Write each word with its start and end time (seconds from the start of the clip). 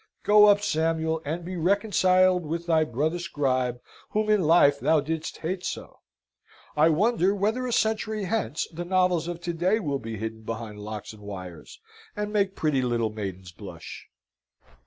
Go 0.23 0.47
up, 0.47 0.61
Samuel, 0.61 1.21
and 1.25 1.45
be 1.45 1.55
reconciled 1.57 2.43
with 2.43 2.65
thy 2.65 2.83
brother 2.83 3.19
scribe, 3.19 3.79
whom 4.09 4.31
in 4.31 4.41
life 4.41 4.79
thou 4.79 4.99
didst 4.99 5.37
hate 5.37 5.63
so. 5.63 5.99
I 6.75 6.89
wonder 6.89 7.35
whether 7.35 7.67
a 7.67 7.71
century 7.71 8.23
hence 8.23 8.67
the 8.73 8.83
novels 8.83 9.27
of 9.27 9.39
to 9.41 9.53
day 9.53 9.79
will 9.79 9.99
be 9.99 10.17
hidden 10.17 10.41
behind 10.41 10.79
locks 10.79 11.13
and 11.13 11.21
wires, 11.21 11.79
and 12.15 12.33
make 12.33 12.55
pretty 12.55 12.81
little 12.81 13.11
maidens 13.11 13.51
blush? 13.51 14.07